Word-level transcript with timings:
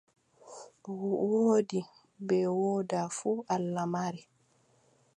Woodi 0.99 1.81
bee 2.27 2.45
woodaa 2.59 3.07
fuu 3.17 3.39
Allah 3.57 3.87
mari. 3.93 4.21